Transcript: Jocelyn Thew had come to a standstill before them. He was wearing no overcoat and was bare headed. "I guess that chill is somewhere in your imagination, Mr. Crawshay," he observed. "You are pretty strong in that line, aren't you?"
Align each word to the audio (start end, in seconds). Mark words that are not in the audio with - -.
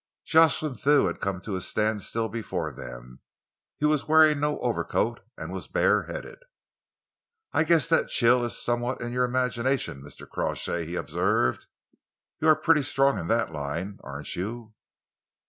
Jocelyn 0.25 0.73
Thew 0.73 1.05
had 1.05 1.19
come 1.21 1.41
to 1.41 1.55
a 1.55 1.61
standstill 1.61 2.27
before 2.27 2.71
them. 2.71 3.19
He 3.77 3.85
was 3.85 4.07
wearing 4.07 4.39
no 4.39 4.57
overcoat 4.57 5.19
and 5.37 5.53
was 5.53 5.67
bare 5.67 6.07
headed. 6.07 6.39
"I 7.53 7.63
guess 7.65 7.87
that 7.89 8.09
chill 8.09 8.43
is 8.43 8.59
somewhere 8.59 8.97
in 8.99 9.13
your 9.13 9.25
imagination, 9.25 10.01
Mr. 10.01 10.27
Crawshay," 10.27 10.85
he 10.87 10.95
observed. 10.95 11.67
"You 12.39 12.47
are 12.47 12.55
pretty 12.55 12.81
strong 12.81 13.19
in 13.19 13.27
that 13.27 13.53
line, 13.53 13.99
aren't 14.03 14.35
you?" 14.35 14.73